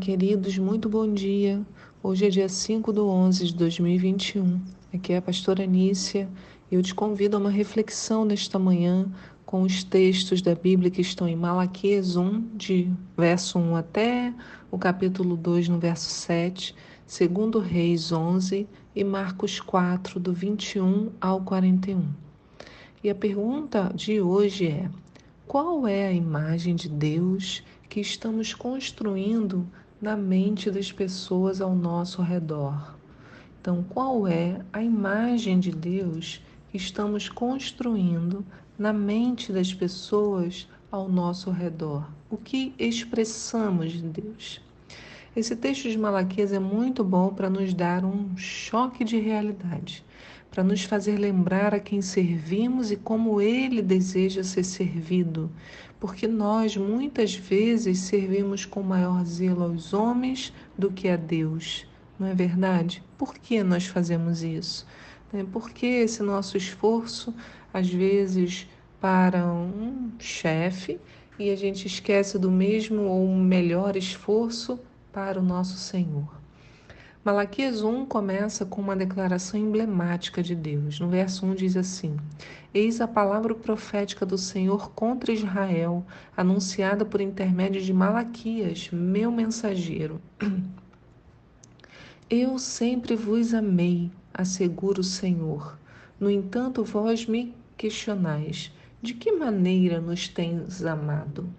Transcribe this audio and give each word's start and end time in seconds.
Queridos, 0.00 0.56
muito 0.56 0.88
bom 0.88 1.12
dia. 1.12 1.60
Hoje 2.02 2.24
é 2.24 2.30
dia 2.30 2.48
5 2.48 2.90
de 2.90 3.00
11 3.00 3.44
de 3.48 3.54
2021. 3.54 4.58
Aqui 4.94 5.12
é 5.12 5.18
a 5.18 5.22
pastora 5.22 5.66
Nícia 5.66 6.26
e 6.70 6.74
eu 6.74 6.82
te 6.82 6.94
convido 6.94 7.36
a 7.36 7.40
uma 7.40 7.50
reflexão 7.50 8.24
nesta 8.24 8.58
manhã 8.58 9.06
com 9.44 9.60
os 9.60 9.84
textos 9.84 10.40
da 10.40 10.54
Bíblia 10.54 10.90
que 10.90 11.02
estão 11.02 11.28
em 11.28 11.36
Malaquias 11.36 12.16
1, 12.16 12.56
de 12.56 12.90
verso 13.14 13.58
1 13.58 13.76
até 13.76 14.32
o 14.70 14.78
capítulo 14.78 15.36
2, 15.36 15.68
no 15.68 15.78
verso 15.78 16.08
7, 16.08 16.74
segundo 17.06 17.58
Reis 17.58 18.10
11 18.10 18.66
e 18.96 19.04
Marcos 19.04 19.60
4, 19.60 20.18
do 20.18 20.32
21 20.32 21.10
ao 21.20 21.42
41. 21.42 22.08
E 23.04 23.10
a 23.10 23.14
pergunta 23.14 23.92
de 23.94 24.18
hoje 24.18 24.66
é: 24.66 24.90
qual 25.46 25.86
é 25.86 26.08
a 26.08 26.12
imagem 26.12 26.74
de 26.74 26.88
Deus 26.88 27.62
que 27.86 28.00
estamos 28.00 28.54
construindo 28.54 29.66
na 30.00 30.16
mente 30.16 30.70
das 30.70 30.90
pessoas 30.90 31.60
ao 31.60 31.74
nosso 31.74 32.22
redor? 32.22 32.96
Então, 33.60 33.84
qual 33.90 34.26
é 34.26 34.60
a 34.72 34.82
imagem 34.82 35.60
de 35.60 35.70
Deus 35.70 36.40
que 36.70 36.76
estamos 36.76 37.28
construindo 37.28 38.44
na 38.78 38.92
mente 38.92 39.52
das 39.52 39.74
pessoas 39.74 40.66
ao 40.90 41.08
nosso 41.08 41.50
redor? 41.50 42.08
O 42.30 42.38
que 42.38 42.74
expressamos 42.78 43.92
de 43.92 44.02
Deus? 44.02 44.60
Esse 45.36 45.54
texto 45.54 45.88
de 45.88 45.98
Malaquias 45.98 46.52
é 46.52 46.58
muito 46.58 47.04
bom 47.04 47.34
para 47.34 47.50
nos 47.50 47.74
dar 47.74 48.04
um 48.04 48.36
choque 48.36 49.04
de 49.04 49.18
realidade 49.18 50.02
para 50.50 50.64
nos 50.64 50.82
fazer 50.82 51.16
lembrar 51.16 51.74
a 51.74 51.80
quem 51.80 52.02
servimos 52.02 52.90
e 52.90 52.96
como 52.96 53.40
ele 53.40 53.80
deseja 53.80 54.42
ser 54.42 54.64
servido, 54.64 55.50
porque 56.00 56.26
nós 56.26 56.76
muitas 56.76 57.34
vezes 57.34 58.00
servimos 58.00 58.64
com 58.64 58.82
maior 58.82 59.24
zelo 59.24 59.62
aos 59.62 59.92
homens 59.92 60.52
do 60.76 60.90
que 60.90 61.08
a 61.08 61.16
Deus. 61.16 61.86
Não 62.18 62.26
é 62.26 62.34
verdade? 62.34 63.02
Por 63.16 63.34
que 63.34 63.62
nós 63.62 63.86
fazemos 63.86 64.42
isso? 64.42 64.86
Né? 65.32 65.46
Por 65.52 65.70
que 65.70 65.86
esse 65.86 66.22
nosso 66.22 66.56
esforço, 66.56 67.34
às 67.72 67.88
vezes, 67.88 68.66
para 69.00 69.46
um 69.46 70.10
chefe 70.18 70.98
e 71.38 71.50
a 71.50 71.56
gente 71.56 71.86
esquece 71.86 72.38
do 72.38 72.50
mesmo 72.50 73.02
ou 73.04 73.28
melhor 73.28 73.96
esforço 73.96 74.80
para 75.12 75.38
o 75.38 75.42
nosso 75.42 75.78
Senhor? 75.78 76.39
Malaquias 77.22 77.82
1 77.82 78.06
começa 78.06 78.64
com 78.64 78.80
uma 78.80 78.96
declaração 78.96 79.60
emblemática 79.60 80.42
de 80.42 80.54
Deus. 80.54 80.98
No 80.98 81.10
verso 81.10 81.44
1 81.44 81.54
diz 81.54 81.76
assim: 81.76 82.16
Eis 82.72 82.98
a 82.98 83.06
palavra 83.06 83.54
profética 83.54 84.24
do 84.24 84.38
Senhor 84.38 84.90
contra 84.92 85.30
Israel, 85.30 86.02
anunciada 86.34 87.04
por 87.04 87.20
intermédio 87.20 87.82
de 87.82 87.92
Malaquias, 87.92 88.88
meu 88.90 89.30
mensageiro. 89.30 90.18
Eu 92.30 92.58
sempre 92.58 93.16
vos 93.16 93.52
amei, 93.52 94.10
assegura 94.32 95.02
o 95.02 95.04
Senhor. 95.04 95.78
No 96.18 96.30
entanto, 96.30 96.82
vós 96.82 97.26
me 97.26 97.54
questionais: 97.76 98.72
de 99.02 99.12
que 99.12 99.30
maneira 99.30 100.00
nos 100.00 100.26
tens 100.26 100.82
amado? 100.86 101.50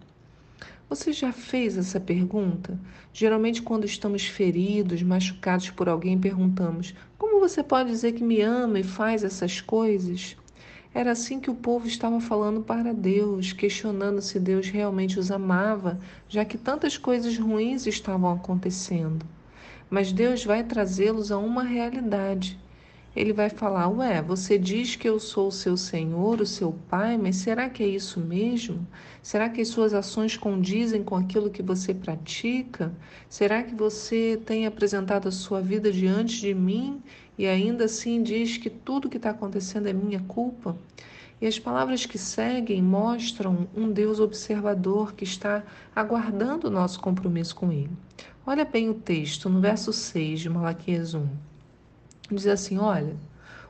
Você 0.92 1.14
já 1.14 1.32
fez 1.32 1.78
essa 1.78 2.02
pergunta? 2.02 2.78
Geralmente, 3.14 3.62
quando 3.62 3.86
estamos 3.86 4.26
feridos, 4.26 5.02
machucados 5.02 5.70
por 5.70 5.88
alguém, 5.88 6.20
perguntamos: 6.20 6.94
Como 7.18 7.40
você 7.40 7.64
pode 7.64 7.90
dizer 7.90 8.12
que 8.12 8.22
me 8.26 8.42
ama 8.42 8.78
e 8.78 8.84
faz 8.84 9.24
essas 9.24 9.62
coisas? 9.62 10.36
Era 10.94 11.14
assim 11.14 11.40
que 11.40 11.50
o 11.50 11.56
povo 11.56 11.88
estava 11.88 12.20
falando 12.20 12.60
para 12.62 12.94
Deus, 12.94 13.54
questionando 13.54 14.22
se 14.22 14.38
Deus 14.38 14.68
realmente 14.68 15.18
os 15.18 15.32
amava, 15.32 15.98
já 16.28 16.44
que 16.44 16.58
tantas 16.58 16.98
coisas 16.98 17.38
ruins 17.38 17.88
estavam 17.88 18.30
acontecendo. 18.30 19.26
Mas 19.90 20.12
Deus 20.12 20.44
vai 20.44 20.62
trazê-los 20.62 21.32
a 21.32 21.38
uma 21.38 21.64
realidade 21.64 22.60
ele 23.16 23.34
vai 23.34 23.50
falar: 23.50 23.90
Ué, 23.90 24.22
você 24.22 24.58
diz 24.58 24.96
que 24.96 25.08
eu 25.08 25.20
sou 25.20 25.50
o 25.50 25.52
seu 25.52 25.76
Senhor, 25.76 26.40
o 26.40 26.46
seu 26.46 26.74
Pai, 26.90 27.18
mas 27.18 27.36
será 27.38 27.70
que 27.70 27.84
é 27.84 27.88
isso 27.88 28.20
mesmo? 28.20 28.88
Será 29.22 29.50
que 29.50 29.60
as 29.60 29.68
suas 29.68 29.94
ações 29.94 30.38
condizem 30.38 31.04
com 31.04 31.16
aquilo 31.16 31.50
que 31.50 31.62
você 31.62 31.94
pratica? 31.94 32.94
Será 33.28 33.64
que 33.64 33.76
você 33.76 34.42
tem 34.46 34.66
apresentado 34.66 35.28
a 35.28 35.32
sua 35.32 35.62
vida 35.62 35.92
diante 35.92 36.40
de 36.40 36.54
mim 36.54 37.02
e 37.38 37.46
ainda 37.46 37.86
assim 37.86 38.24
diz 38.24 38.58
que 38.58 38.70
tudo 38.70 39.10
que 39.10 39.18
está 39.18 39.32
acontecendo 39.32 39.88
é 39.88 39.94
minha 39.94 40.22
culpa? 40.22 40.78
E 41.42 41.48
as 41.48 41.60
palavras 41.60 42.06
que 42.06 42.18
seguem 42.18 42.82
mostram 42.82 43.68
um 43.76 43.92
Deus 43.92 44.20
observador 44.20 45.14
que 45.14 45.24
está 45.24 45.64
aguardando 45.94 46.68
o 46.68 46.72
nosso 46.72 47.00
compromisso 47.00 47.56
com 47.56 47.72
Ele. 47.72 47.90
Olha 48.46 48.64
bem 48.64 48.90
o 48.90 48.94
texto 48.94 49.50
no 49.50 49.60
verso 49.60 49.92
6 49.92 50.40
de 50.40 50.50
Malaquias 50.50 51.14
1 51.14 51.51
diz 52.36 52.48
assim: 52.48 52.78
olha, 52.78 53.16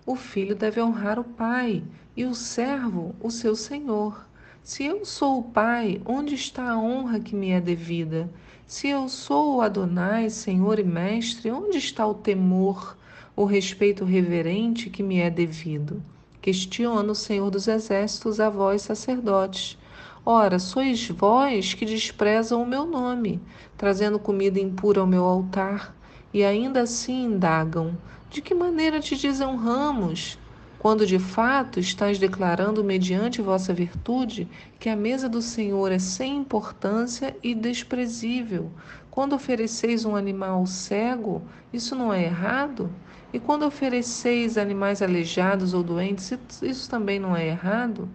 o 0.05 0.15
filho 0.15 0.55
deve 0.55 0.81
honrar 0.81 1.19
o 1.19 1.23
pai 1.23 1.83
e 2.15 2.25
o 2.25 2.33
servo 2.33 3.15
o 3.21 3.29
seu 3.29 3.55
senhor. 3.55 4.25
Se 4.63 4.83
eu 4.83 5.03
sou 5.05 5.39
o 5.39 5.43
pai, 5.43 6.01
onde 6.05 6.35
está 6.35 6.69
a 6.69 6.77
honra 6.77 7.19
que 7.19 7.35
me 7.35 7.51
é 7.51 7.59
devida? 7.59 8.29
Se 8.67 8.87
eu 8.87 9.09
sou 9.09 9.57
o 9.57 9.61
Adonai, 9.61 10.29
Senhor 10.29 10.79
e 10.79 10.83
Mestre, 10.83 11.51
onde 11.51 11.77
está 11.77 12.05
o 12.05 12.13
temor, 12.13 12.95
o 13.35 13.43
respeito 13.43 14.05
reverente 14.05 14.89
que 14.89 15.03
me 15.03 15.19
é 15.19 15.29
devido? 15.29 16.01
Questiona 16.41 17.11
o 17.11 17.15
Senhor 17.15 17.49
dos 17.49 17.67
Exércitos 17.67 18.39
a 18.39 18.49
vós, 18.49 18.83
sacerdotes. 18.83 19.77
Ora, 20.25 20.59
sois 20.59 21.07
vós 21.09 21.73
que 21.73 21.85
desprezam 21.85 22.61
o 22.61 22.67
meu 22.67 22.85
nome, 22.85 23.41
trazendo 23.75 24.19
comida 24.19 24.59
impura 24.59 25.01
ao 25.01 25.07
meu 25.07 25.25
altar, 25.25 25.95
e 26.33 26.43
ainda 26.43 26.81
assim 26.81 27.25
indagam: 27.25 27.97
de 28.29 28.41
que 28.41 28.53
maneira 28.53 28.99
te 28.99 29.15
desonramos? 29.15 30.39
Quando 30.79 31.05
de 31.05 31.19
fato 31.19 31.79
estás 31.79 32.17
declarando, 32.17 32.83
mediante 32.83 33.41
vossa 33.41 33.71
virtude, 33.71 34.47
que 34.79 34.89
a 34.89 34.95
mesa 34.95 35.29
do 35.29 35.41
Senhor 35.41 35.91
é 35.91 35.99
sem 35.99 36.37
importância 36.37 37.35
e 37.43 37.53
desprezível. 37.53 38.71
Quando 39.11 39.33
ofereceis 39.33 40.05
um 40.05 40.15
animal 40.15 40.65
cego, 40.65 41.43
isso 41.71 41.95
não 41.95 42.11
é 42.11 42.23
errado? 42.23 42.89
E 43.33 43.39
quando 43.39 43.63
ofereceis 43.65 44.57
animais 44.57 45.01
aleijados 45.01 45.73
ou 45.73 45.83
doentes, 45.83 46.33
isso 46.61 46.89
também 46.89 47.19
não 47.19 47.35
é 47.35 47.47
errado? 47.47 48.09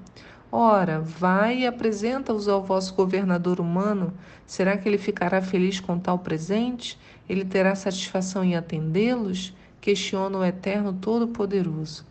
Ora, 0.51 1.01
vai 1.01 1.61
e 1.61 1.67
apresenta-os 1.67 2.49
ao 2.49 2.63
vosso 2.63 2.95
governador 2.95 3.61
humano. 3.61 4.13
Será 4.47 4.77
que 4.77 4.89
ele 4.89 4.99
ficará 4.99 5.43
feliz 5.43 5.81
com 5.81 5.99
tal 5.99 6.19
presente? 6.19 6.99
Ele 7.29 7.45
terá 7.45 7.75
satisfação 7.75 8.45
em 8.45 8.57
atendê-los? 8.57 9.55
questiona 9.87 10.39
o 10.39 10.45
Eterno 10.45 10.93
Todo-Poderoso. 10.93 12.05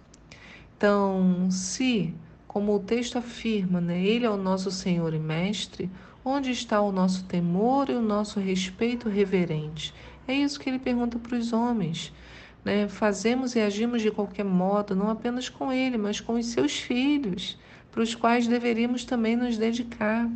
Então, 0.78 1.52
se, 1.52 2.14
como 2.48 2.74
o 2.74 2.80
texto 2.80 3.18
afirma, 3.18 3.82
né, 3.82 4.02
Ele 4.02 4.26
é 4.26 4.30
o 4.30 4.38
nosso 4.38 4.72
Senhor 4.72 5.14
e 5.14 5.20
Mestre, 5.20 5.90
onde 6.24 6.52
está 6.52 6.80
o 6.80 6.90
nosso 6.90 7.26
temor 7.26 7.90
e 7.90 7.94
o 7.94 8.02
nosso 8.02 8.40
respeito 8.40 9.10
reverente? 9.10 9.94
É 10.26 10.34
isso 10.34 10.58
que 10.58 10.70
ele 10.70 10.80
pergunta 10.80 11.20
para 11.20 11.38
os 11.38 11.52
homens. 11.52 12.14
Né? 12.64 12.88
Fazemos 12.88 13.56
e 13.56 13.60
agimos 13.60 14.02
de 14.02 14.10
qualquer 14.10 14.46
modo, 14.46 14.96
não 14.96 15.10
apenas 15.10 15.50
com 15.50 15.72
Ele, 15.72 15.98
mas 15.98 16.22
com 16.22 16.36
os 16.36 16.46
seus 16.46 16.80
filhos, 16.80 17.60
para 17.92 18.02
os 18.02 18.16
quais 18.16 18.48
deveríamos 18.48 19.04
também 19.04 19.36
nos 19.36 19.58
dedicar. 19.58 20.30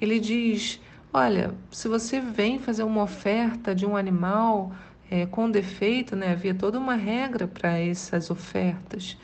Ele 0.00 0.18
diz: 0.18 0.80
Olha, 1.12 1.54
se 1.70 1.88
você 1.88 2.20
vem 2.20 2.58
fazer 2.58 2.82
uma 2.82 3.02
oferta 3.02 3.74
de 3.74 3.86
um 3.86 3.96
animal 3.96 4.72
é, 5.10 5.24
com 5.24 5.50
defeito, 5.50 6.14
né? 6.14 6.32
havia 6.32 6.54
toda 6.54 6.78
uma 6.78 6.94
regra 6.94 7.48
para 7.48 7.78
essas 7.78 8.30
ofertas. 8.30 9.16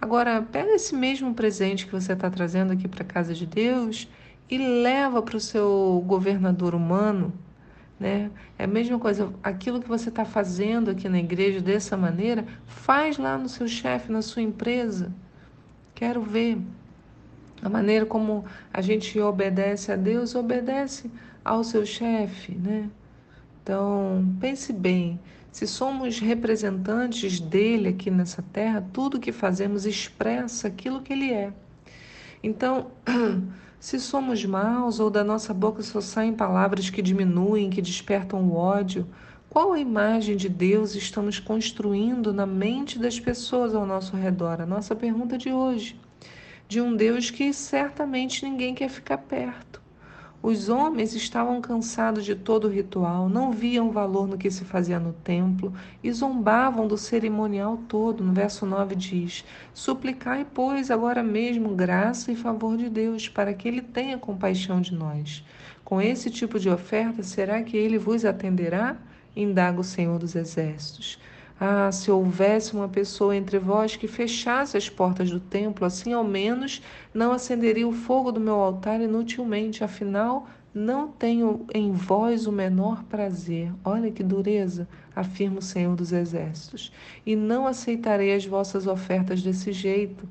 Agora, 0.00 0.40
pega 0.40 0.70
esse 0.74 0.94
mesmo 0.94 1.34
presente 1.34 1.84
que 1.84 1.92
você 1.92 2.14
está 2.14 2.30
trazendo 2.30 2.72
aqui 2.72 2.88
para 2.88 3.02
a 3.02 3.06
casa 3.06 3.34
de 3.34 3.44
Deus 3.44 4.08
e 4.48 4.56
leva 4.56 5.20
para 5.20 5.36
o 5.36 5.40
seu 5.40 6.02
governador 6.06 6.74
humano. 6.74 7.34
Né? 8.00 8.30
É 8.58 8.64
a 8.64 8.68
mesma 8.68 8.98
coisa, 8.98 9.30
aquilo 9.42 9.80
que 9.80 9.88
você 9.88 10.08
está 10.08 10.24
fazendo 10.24 10.90
aqui 10.90 11.06
na 11.06 11.18
igreja 11.18 11.60
dessa 11.60 11.98
maneira, 11.98 12.46
faz 12.64 13.18
lá 13.18 13.36
no 13.36 13.48
seu 13.48 13.68
chefe, 13.68 14.10
na 14.10 14.22
sua 14.22 14.40
empresa. 14.40 15.12
Quero 15.94 16.22
ver 16.22 16.58
a 17.66 17.70
maneira 17.70 18.06
como 18.06 18.44
a 18.72 18.80
gente 18.80 19.18
obedece 19.20 19.90
a 19.90 19.96
Deus, 19.96 20.34
obedece 20.34 21.10
ao 21.44 21.64
seu 21.64 21.84
chefe, 21.84 22.54
né? 22.54 22.88
Então, 23.62 24.24
pense 24.40 24.72
bem: 24.72 25.18
se 25.50 25.66
somos 25.66 26.20
representantes 26.20 27.40
dele 27.40 27.88
aqui 27.88 28.10
nessa 28.10 28.40
terra, 28.52 28.86
tudo 28.92 29.18
que 29.18 29.32
fazemos 29.32 29.84
expressa 29.84 30.68
aquilo 30.68 31.02
que 31.02 31.12
ele 31.12 31.32
é. 31.32 31.52
Então, 32.40 32.92
se 33.80 33.98
somos 33.98 34.44
maus 34.44 35.00
ou 35.00 35.10
da 35.10 35.24
nossa 35.24 35.52
boca 35.52 35.82
só 35.82 36.00
saem 36.00 36.32
palavras 36.32 36.88
que 36.88 37.02
diminuem, 37.02 37.68
que 37.68 37.82
despertam 37.82 38.44
o 38.44 38.54
ódio, 38.54 39.06
qual 39.48 39.72
a 39.72 39.80
imagem 39.80 40.36
de 40.36 40.48
Deus 40.48 40.94
estamos 40.94 41.40
construindo 41.40 42.32
na 42.32 42.46
mente 42.46 42.98
das 42.98 43.18
pessoas 43.18 43.74
ao 43.74 43.84
nosso 43.84 44.14
redor? 44.14 44.60
A 44.60 44.66
nossa 44.66 44.94
pergunta 44.94 45.36
de 45.36 45.50
hoje. 45.50 45.98
De 46.68 46.80
um 46.80 46.96
Deus 46.96 47.30
que 47.30 47.52
certamente 47.52 48.44
ninguém 48.44 48.74
quer 48.74 48.88
ficar 48.88 49.18
perto 49.18 49.80
Os 50.42 50.68
homens 50.68 51.14
estavam 51.14 51.60
cansados 51.60 52.24
de 52.24 52.34
todo 52.34 52.66
o 52.66 52.70
ritual, 52.70 53.28
não 53.28 53.52
viam 53.52 53.92
valor 53.92 54.26
no 54.26 54.36
que 54.36 54.50
se 54.50 54.64
fazia 54.64 54.98
no 54.98 55.12
templo 55.12 55.72
e 56.02 56.12
zombavam 56.12 56.88
do 56.88 56.98
cerimonial 56.98 57.78
todo. 57.88 58.24
No 58.24 58.32
verso 58.32 58.66
9 58.66 58.96
diz: 58.96 59.44
Suplicai, 59.72 60.44
pois, 60.44 60.90
agora 60.90 61.22
mesmo 61.22 61.74
graça 61.76 62.32
e 62.32 62.36
favor 62.36 62.76
de 62.76 62.88
Deus, 62.90 63.28
para 63.28 63.54
que 63.54 63.68
ele 63.68 63.82
tenha 63.82 64.18
compaixão 64.18 64.80
de 64.80 64.92
nós. 64.92 65.44
Com 65.84 66.00
esse 66.02 66.30
tipo 66.30 66.58
de 66.58 66.68
oferta, 66.68 67.22
será 67.22 67.62
que 67.62 67.76
ele 67.76 67.98
vos 67.98 68.24
atenderá? 68.24 68.96
Indaga 69.36 69.80
o 69.80 69.84
Senhor 69.84 70.18
dos 70.18 70.34
Exércitos. 70.34 71.18
Ah, 71.58 71.90
se 71.90 72.10
houvesse 72.10 72.74
uma 72.74 72.88
pessoa 72.88 73.34
entre 73.34 73.58
vós 73.58 73.96
que 73.96 74.06
fechasse 74.06 74.76
as 74.76 74.90
portas 74.90 75.30
do 75.30 75.40
templo, 75.40 75.86
assim 75.86 76.12
ao 76.12 76.22
menos 76.22 76.82
não 77.14 77.32
acenderia 77.32 77.88
o 77.88 77.92
fogo 77.92 78.30
do 78.30 78.40
meu 78.40 78.56
altar 78.56 79.00
inutilmente, 79.00 79.82
afinal 79.82 80.46
não 80.74 81.08
tenho 81.08 81.66
em 81.74 81.90
vós 81.92 82.46
o 82.46 82.52
menor 82.52 83.02
prazer. 83.04 83.72
Olha 83.82 84.12
que 84.12 84.22
dureza, 84.22 84.86
afirma 85.14 85.60
o 85.60 85.62
Senhor 85.62 85.96
dos 85.96 86.12
Exércitos. 86.12 86.92
E 87.24 87.34
não 87.34 87.66
aceitarei 87.66 88.34
as 88.34 88.44
vossas 88.44 88.86
ofertas 88.86 89.42
desse 89.42 89.72
jeito 89.72 90.28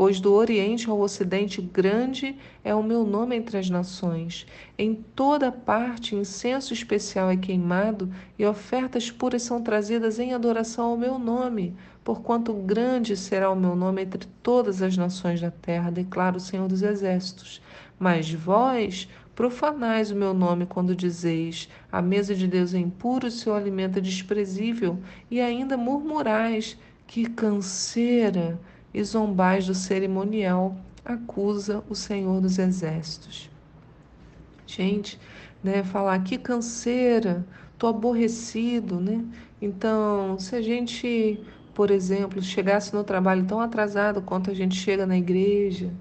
pois 0.00 0.18
do 0.18 0.32
Oriente 0.32 0.88
ao 0.88 0.98
Ocidente 0.98 1.60
grande 1.60 2.34
é 2.64 2.74
o 2.74 2.82
meu 2.82 3.04
nome 3.04 3.36
entre 3.36 3.58
as 3.58 3.68
nações. 3.68 4.46
Em 4.78 4.94
toda 4.94 5.52
parte 5.52 6.16
incenso 6.16 6.72
especial 6.72 7.28
é 7.28 7.36
queimado 7.36 8.10
e 8.38 8.46
ofertas 8.46 9.10
puras 9.10 9.42
são 9.42 9.62
trazidas 9.62 10.18
em 10.18 10.32
adoração 10.32 10.86
ao 10.86 10.96
meu 10.96 11.18
nome, 11.18 11.76
porquanto 12.02 12.54
grande 12.54 13.14
será 13.14 13.50
o 13.50 13.54
meu 13.54 13.76
nome 13.76 14.00
entre 14.00 14.26
todas 14.42 14.80
as 14.80 14.96
nações 14.96 15.38
da 15.38 15.50
terra, 15.50 15.90
declara 15.90 16.38
o 16.38 16.40
Senhor 16.40 16.66
dos 16.66 16.80
Exércitos. 16.80 17.60
Mas 17.98 18.32
vós 18.32 19.06
profanais 19.34 20.10
o 20.10 20.16
meu 20.16 20.32
nome 20.32 20.64
quando 20.64 20.96
dizeis: 20.96 21.68
a 21.92 22.00
mesa 22.00 22.34
de 22.34 22.48
Deus 22.48 22.72
é 22.72 22.78
impura, 22.78 23.28
o 23.28 23.30
seu 23.30 23.54
alimento 23.54 23.98
é 23.98 24.00
desprezível, 24.00 24.98
e 25.30 25.42
ainda 25.42 25.76
murmurais: 25.76 26.78
que 27.06 27.26
canseira! 27.26 28.58
E 28.92 29.02
zombais 29.04 29.66
do 29.66 29.74
cerimonial, 29.74 30.76
acusa 31.04 31.82
o 31.88 31.94
Senhor 31.94 32.40
dos 32.40 32.58
Exércitos. 32.58 33.50
Gente, 34.66 35.18
né, 35.62 35.82
falar 35.82 36.22
que 36.22 36.38
canseira, 36.38 37.44
tô 37.78 37.86
aborrecido, 37.86 39.00
né? 39.00 39.24
Então, 39.60 40.38
se 40.38 40.54
a 40.54 40.62
gente, 40.62 41.42
por 41.74 41.90
exemplo, 41.90 42.42
chegasse 42.42 42.94
no 42.94 43.04
trabalho 43.04 43.44
tão 43.46 43.60
atrasado 43.60 44.22
quanto 44.22 44.50
a 44.50 44.54
gente 44.54 44.76
chega 44.76 45.06
na 45.06 45.18
igreja, 45.18 45.92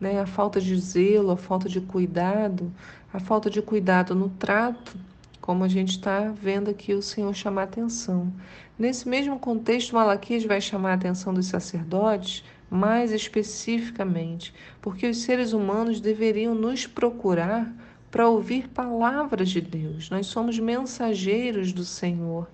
né, 0.00 0.20
a 0.20 0.26
falta 0.26 0.60
de 0.60 0.76
zelo, 0.78 1.30
a 1.30 1.36
falta 1.36 1.68
de 1.68 1.80
cuidado, 1.80 2.72
a 3.12 3.20
falta 3.20 3.48
de 3.48 3.62
cuidado 3.62 4.14
no 4.14 4.28
trato, 4.30 4.96
como 5.44 5.62
a 5.62 5.68
gente 5.68 5.90
está 5.90 6.32
vendo 6.34 6.70
aqui 6.70 6.94
o 6.94 7.02
Senhor 7.02 7.34
chamar 7.34 7.64
atenção. 7.64 8.32
Nesse 8.78 9.06
mesmo 9.06 9.38
contexto, 9.38 9.94
Malaquias 9.94 10.42
vai 10.42 10.58
chamar 10.58 10.92
a 10.92 10.94
atenção 10.94 11.34
dos 11.34 11.48
sacerdotes 11.48 12.42
mais 12.70 13.12
especificamente, 13.12 14.54
porque 14.80 15.06
os 15.06 15.18
seres 15.18 15.52
humanos 15.52 16.00
deveriam 16.00 16.54
nos 16.54 16.86
procurar 16.86 17.70
para 18.10 18.26
ouvir 18.26 18.68
palavras 18.68 19.50
de 19.50 19.60
Deus. 19.60 20.08
Nós 20.08 20.28
somos 20.28 20.58
mensageiros 20.58 21.74
do 21.74 21.84
Senhor. 21.84 22.48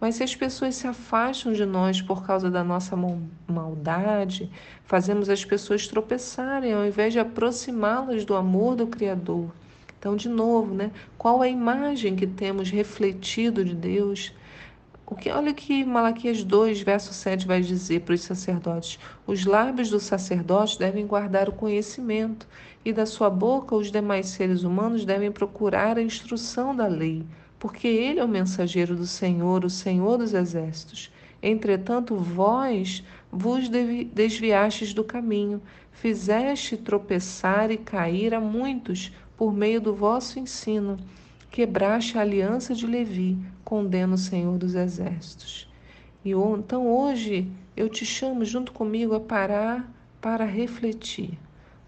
Mas 0.00 0.16
se 0.16 0.24
as 0.24 0.34
pessoas 0.34 0.74
se 0.74 0.88
afastam 0.88 1.52
de 1.52 1.64
nós 1.64 2.02
por 2.02 2.26
causa 2.26 2.50
da 2.50 2.64
nossa 2.64 2.96
maldade, 3.46 4.50
fazemos 4.84 5.30
as 5.30 5.44
pessoas 5.44 5.86
tropeçarem 5.86 6.72
ao 6.72 6.84
invés 6.84 7.12
de 7.12 7.20
aproximá-las 7.20 8.24
do 8.24 8.34
amor 8.34 8.74
do 8.74 8.88
Criador. 8.88 9.48
Então, 10.02 10.16
de 10.16 10.28
novo, 10.28 10.74
né? 10.74 10.90
Qual 11.16 11.40
a 11.40 11.48
imagem 11.48 12.16
que 12.16 12.26
temos 12.26 12.68
refletido 12.68 13.64
de 13.64 13.72
Deus? 13.72 14.34
O 15.06 15.14
que, 15.14 15.30
olha 15.30 15.52
o 15.52 15.54
que 15.54 15.84
Malaquias 15.84 16.42
2, 16.42 16.80
verso 16.80 17.14
7 17.14 17.46
vai 17.46 17.60
dizer 17.60 18.00
para 18.00 18.16
os 18.16 18.22
sacerdotes: 18.22 18.98
Os 19.24 19.46
lábios 19.46 19.90
do 19.90 20.00
sacerdote 20.00 20.76
devem 20.76 21.06
guardar 21.06 21.48
o 21.48 21.52
conhecimento, 21.52 22.48
e 22.84 22.92
da 22.92 23.06
sua 23.06 23.30
boca 23.30 23.76
os 23.76 23.92
demais 23.92 24.26
seres 24.26 24.64
humanos 24.64 25.04
devem 25.04 25.30
procurar 25.30 25.96
a 25.96 26.02
instrução 26.02 26.74
da 26.74 26.88
lei, 26.88 27.24
porque 27.56 27.86
ele 27.86 28.18
é 28.18 28.24
o 28.24 28.28
mensageiro 28.28 28.96
do 28.96 29.06
Senhor, 29.06 29.64
o 29.64 29.70
Senhor 29.70 30.18
dos 30.18 30.34
exércitos. 30.34 31.12
Entretanto, 31.40 32.16
vós 32.16 33.04
vos 33.30 33.68
desviastes 33.68 34.92
do 34.92 35.04
caminho, 35.04 35.62
fizeste 35.92 36.76
tropeçar 36.76 37.70
e 37.70 37.76
cair 37.76 38.34
a 38.34 38.40
muitos 38.40 39.12
por 39.42 39.52
meio 39.52 39.80
do 39.80 39.92
vosso 39.92 40.38
ensino. 40.38 40.96
Quebraste 41.50 42.16
a 42.16 42.20
aliança 42.20 42.76
de 42.76 42.86
Levi, 42.86 43.36
condena 43.64 44.14
o 44.14 44.16
Senhor 44.16 44.56
dos 44.56 44.76
Exércitos. 44.76 45.68
E 46.24 46.30
então 46.30 46.86
hoje 46.86 47.50
eu 47.76 47.88
te 47.88 48.06
chamo 48.06 48.44
junto 48.44 48.70
comigo 48.70 49.16
a 49.16 49.20
parar 49.20 49.92
para 50.20 50.44
refletir. 50.44 51.36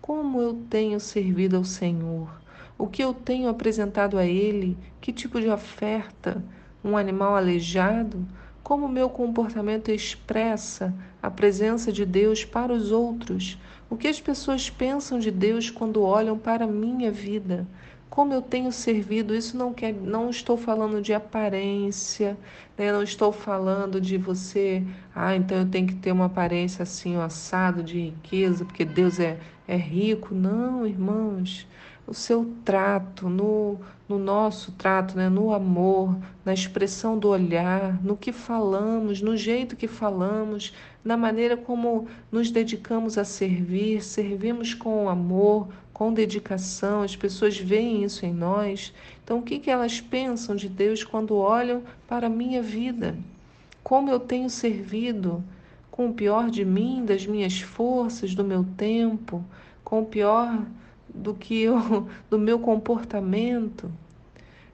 Como 0.02 0.40
eu 0.40 0.64
tenho 0.68 0.98
servido 0.98 1.56
ao 1.56 1.62
Senhor? 1.62 2.28
O 2.76 2.88
que 2.88 3.04
eu 3.04 3.14
tenho 3.14 3.48
apresentado 3.48 4.18
a 4.18 4.26
Ele? 4.26 4.76
Que 5.00 5.12
tipo 5.12 5.40
de 5.40 5.48
oferta? 5.48 6.44
Um 6.84 6.96
animal 6.96 7.36
aleijado? 7.36 8.26
Como 8.64 8.88
meu 8.88 9.10
comportamento 9.10 9.90
expressa 9.90 10.94
a 11.22 11.30
presença 11.30 11.92
de 11.92 12.06
Deus 12.06 12.46
para 12.46 12.72
os 12.72 12.90
outros? 12.90 13.58
O 13.90 13.96
que 13.96 14.08
as 14.08 14.22
pessoas 14.22 14.70
pensam 14.70 15.18
de 15.18 15.30
Deus 15.30 15.68
quando 15.68 16.02
olham 16.02 16.38
para 16.38 16.64
a 16.64 16.66
minha 16.66 17.12
vida? 17.12 17.66
Como 18.08 18.32
eu 18.32 18.40
tenho 18.40 18.72
servido, 18.72 19.34
isso 19.34 19.54
não 19.54 19.74
quer, 19.74 19.92
não 19.92 20.30
estou 20.30 20.56
falando 20.56 21.02
de 21.02 21.12
aparência, 21.12 22.38
né? 22.78 22.90
não 22.90 23.02
estou 23.02 23.32
falando 23.32 24.00
de 24.00 24.16
você, 24.16 24.82
ah, 25.14 25.36
então 25.36 25.58
eu 25.58 25.68
tenho 25.68 25.86
que 25.86 25.96
ter 25.96 26.12
uma 26.12 26.24
aparência 26.24 26.84
assim, 26.84 27.16
assado 27.16 27.82
de 27.82 28.00
riqueza, 28.00 28.64
porque 28.64 28.86
Deus 28.86 29.20
é, 29.20 29.38
é 29.68 29.76
rico. 29.76 30.34
Não, 30.34 30.86
irmãos 30.86 31.66
o 32.06 32.12
seu 32.12 32.52
trato, 32.64 33.28
no, 33.28 33.78
no 34.08 34.18
nosso 34.18 34.72
trato, 34.72 35.16
né? 35.16 35.28
no 35.28 35.52
amor, 35.52 36.16
na 36.44 36.52
expressão 36.52 37.18
do 37.18 37.28
olhar, 37.28 38.02
no 38.02 38.16
que 38.16 38.32
falamos, 38.32 39.22
no 39.22 39.36
jeito 39.36 39.76
que 39.76 39.88
falamos, 39.88 40.74
na 41.04 41.16
maneira 41.16 41.56
como 41.56 42.06
nos 42.30 42.50
dedicamos 42.50 43.16
a 43.16 43.24
servir, 43.24 44.02
servimos 44.02 44.74
com 44.74 45.08
amor, 45.08 45.68
com 45.92 46.12
dedicação, 46.12 47.02
as 47.02 47.14
pessoas 47.14 47.56
veem 47.56 48.04
isso 48.04 48.26
em 48.26 48.32
nós. 48.32 48.92
Então, 49.22 49.38
o 49.38 49.42
que, 49.42 49.58
que 49.58 49.70
elas 49.70 50.00
pensam 50.00 50.56
de 50.56 50.68
Deus 50.68 51.04
quando 51.04 51.36
olham 51.36 51.82
para 52.08 52.26
a 52.26 52.30
minha 52.30 52.60
vida? 52.60 53.16
Como 53.82 54.10
eu 54.10 54.18
tenho 54.18 54.50
servido 54.50 55.42
com 55.90 56.08
o 56.08 56.12
pior 56.12 56.50
de 56.50 56.64
mim, 56.64 57.04
das 57.04 57.24
minhas 57.24 57.60
forças, 57.60 58.34
do 58.34 58.42
meu 58.42 58.64
tempo, 58.76 59.44
com 59.84 60.02
o 60.02 60.06
pior 60.06 60.64
do 61.14 61.32
que 61.32 61.62
eu, 61.62 62.08
do 62.28 62.38
meu 62.38 62.58
comportamento. 62.58 63.90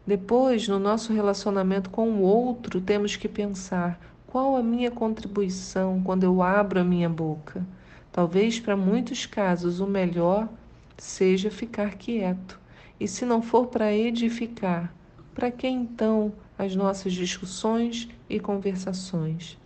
Depois, 0.06 0.66
no 0.66 0.78
nosso 0.78 1.12
relacionamento 1.12 1.90
com 1.90 2.08
o 2.08 2.22
outro, 2.22 2.80
temos 2.80 3.16
que 3.16 3.28
pensar 3.28 4.00
qual 4.26 4.56
a 4.56 4.62
minha 4.62 4.90
contribuição 4.90 6.02
quando 6.02 6.24
eu 6.24 6.42
abro 6.42 6.80
a 6.80 6.84
minha 6.84 7.08
boca. 7.08 7.64
Talvez 8.10 8.58
para 8.58 8.76
muitos 8.76 9.26
casos 9.26 9.78
o 9.80 9.86
melhor 9.86 10.48
seja 10.96 11.50
ficar 11.50 11.94
quieto. 11.94 12.58
E 12.98 13.06
se 13.06 13.24
não 13.24 13.40
for 13.40 13.66
para 13.66 13.94
edificar, 13.94 14.92
para 15.34 15.50
que 15.50 15.66
então 15.66 16.32
as 16.58 16.74
nossas 16.74 17.12
discussões 17.12 18.08
e 18.28 18.38
conversações? 18.38 19.58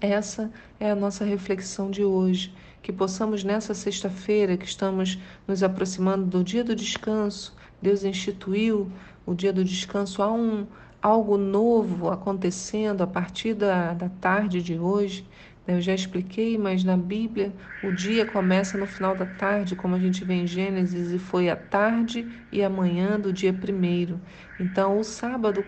Essa 0.00 0.50
é 0.80 0.90
a 0.90 0.96
nossa 0.96 1.24
reflexão 1.24 1.90
de 1.90 2.02
hoje 2.02 2.52
que 2.84 2.92
possamos 2.92 3.42
nessa 3.42 3.72
sexta-feira 3.72 4.58
que 4.58 4.66
estamos 4.66 5.18
nos 5.48 5.62
aproximando 5.62 6.26
do 6.26 6.44
dia 6.44 6.62
do 6.62 6.76
descanso, 6.76 7.56
Deus 7.80 8.04
instituiu 8.04 8.92
o 9.24 9.34
dia 9.34 9.54
do 9.54 9.64
descanso, 9.64 10.22
há 10.22 10.30
um 10.30 10.66
algo 11.00 11.38
novo 11.38 12.10
acontecendo 12.10 13.00
a 13.00 13.06
partir 13.06 13.54
da, 13.54 13.94
da 13.94 14.10
tarde 14.10 14.62
de 14.62 14.78
hoje. 14.78 15.26
Eu 15.66 15.80
já 15.80 15.94
expliquei, 15.94 16.58
mas 16.58 16.84
na 16.84 16.94
Bíblia 16.94 17.54
o 17.82 17.90
dia 17.90 18.26
começa 18.26 18.76
no 18.76 18.86
final 18.86 19.16
da 19.16 19.24
tarde, 19.24 19.74
como 19.74 19.94
a 19.94 19.98
gente 19.98 20.22
vê 20.22 20.34
em 20.34 20.46
Gênesis, 20.46 21.10
e 21.10 21.18
foi 21.18 21.48
a 21.48 21.56
tarde 21.56 22.28
e 22.52 22.62
a 22.62 22.68
manhã 22.68 23.18
do 23.18 23.32
dia 23.32 23.52
primeiro. 23.52 24.20
Então 24.60 24.98
o 24.98 25.04
sábado 25.04 25.64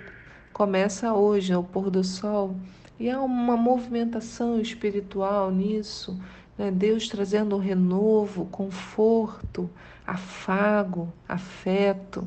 começa 0.53 1.15
hoje, 1.15 1.51
ao 1.51 1.65
pôr 1.65 1.91
do 1.91 2.05
sol, 2.05 2.57
e 3.01 3.09
há 3.09 3.19
uma 3.23 3.57
movimentação 3.57 4.61
espiritual 4.61 5.51
nisso, 5.51 6.19
né? 6.59 6.71
Deus 6.71 7.09
trazendo 7.09 7.57
um 7.57 7.59
renovo, 7.59 8.47
conforto, 8.47 9.69
afago, 10.07 11.13
afeto. 11.29 12.27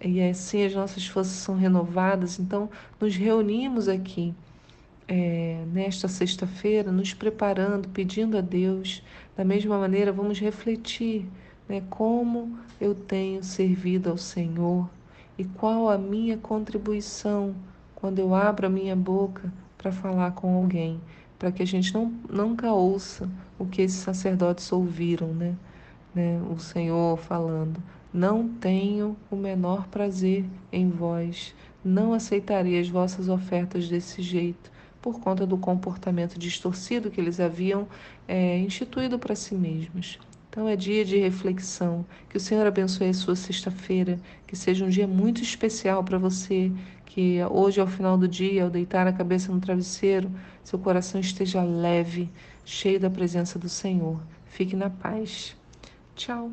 E 0.00 0.22
assim 0.22 0.64
as 0.64 0.74
nossas 0.74 1.06
forças 1.06 1.34
são 1.34 1.56
renovadas. 1.56 2.38
Então, 2.38 2.70
nos 3.00 3.16
reunimos 3.16 3.88
aqui 3.88 4.34
é, 5.06 5.64
nesta 5.72 6.08
sexta-feira, 6.08 6.92
nos 6.92 7.14
preparando, 7.14 7.88
pedindo 7.88 8.38
a 8.38 8.40
Deus. 8.40 9.02
Da 9.36 9.44
mesma 9.44 9.78
maneira, 9.78 10.12
vamos 10.12 10.38
refletir 10.38 11.26
né? 11.68 11.82
Como 11.90 12.58
eu 12.80 12.94
tenho 12.94 13.44
servido 13.44 14.10
ao 14.10 14.16
Senhor 14.16 14.88
e 15.36 15.44
qual 15.44 15.90
a 15.90 15.98
minha 15.98 16.38
contribuição 16.38 17.54
quando 17.94 18.18
eu 18.18 18.34
abro 18.34 18.66
a 18.66 18.70
minha 18.70 18.96
boca 18.96 19.52
para 19.76 19.92
falar 19.92 20.32
com 20.32 20.56
alguém, 20.56 21.00
para 21.38 21.52
que 21.52 21.62
a 21.62 21.66
gente 21.66 21.94
não, 21.94 22.12
nunca 22.28 22.72
ouça 22.72 23.28
o 23.58 23.66
que 23.66 23.82
esses 23.82 23.98
sacerdotes 23.98 24.70
ouviram, 24.72 25.28
né? 25.28 25.54
né? 26.14 26.40
O 26.50 26.58
Senhor 26.58 27.16
falando: 27.18 27.82
Não 28.12 28.48
tenho 28.48 29.16
o 29.30 29.36
menor 29.36 29.86
prazer 29.88 30.44
em 30.72 30.90
vós, 30.90 31.54
não 31.84 32.12
aceitarei 32.12 32.80
as 32.80 32.88
vossas 32.88 33.28
ofertas 33.28 33.88
desse 33.88 34.20
jeito, 34.20 34.70
por 35.00 35.20
conta 35.20 35.46
do 35.46 35.56
comportamento 35.56 36.38
distorcido 36.38 37.10
que 37.10 37.20
eles 37.20 37.38
haviam 37.38 37.86
é, 38.26 38.58
instituído 38.58 39.18
para 39.18 39.34
si 39.34 39.54
mesmos. 39.54 40.18
Então 40.50 40.66
é 40.66 40.74
dia 40.74 41.04
de 41.04 41.16
reflexão. 41.18 42.04
Que 42.28 42.36
o 42.36 42.40
Senhor 42.40 42.66
abençoe 42.66 43.10
a 43.10 43.14
sua 43.14 43.36
sexta-feira, 43.36 44.18
que 44.46 44.56
seja 44.56 44.84
um 44.84 44.88
dia 44.88 45.06
muito 45.06 45.42
especial 45.42 46.02
para 46.02 46.18
você, 46.18 46.72
que 47.06 47.38
hoje, 47.50 47.80
ao 47.80 47.86
final 47.86 48.18
do 48.18 48.26
dia, 48.26 48.64
ao 48.64 48.70
deitar 48.70 49.06
a 49.06 49.12
cabeça 49.12 49.52
no 49.52 49.60
travesseiro, 49.60 50.30
seu 50.68 50.78
coração 50.78 51.18
esteja 51.18 51.62
leve, 51.62 52.28
cheio 52.62 53.00
da 53.00 53.08
presença 53.08 53.58
do 53.58 53.70
Senhor. 53.70 54.20
Fique 54.44 54.76
na 54.76 54.90
paz. 54.90 55.56
Tchau. 56.14 56.52